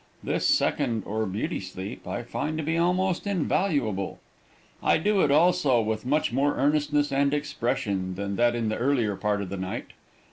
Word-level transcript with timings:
This 0.23 0.47
second, 0.47 1.03
or 1.05 1.27
beauty 1.27 1.59
sleep, 1.59 2.07
I 2.07 2.23
find 2.23 2.57
to 2.57 2.63
be 2.63 2.75
almost 2.75 3.27
invaluable. 3.27 4.17
I 4.81 4.97
do 4.97 5.21
it 5.21 5.29
also 5.29 5.79
with 5.79 6.07
much 6.07 6.33
more 6.33 6.55
earnestness 6.55 7.11
and 7.11 7.31
expression 7.35 8.15
than 8.15 8.35
that 8.37 8.55
in 8.55 8.69
the 8.69 8.77
earlier 8.77 9.15
part 9.15 9.43
of 9.43 9.49
the 9.49 9.57
night. 9.57 9.89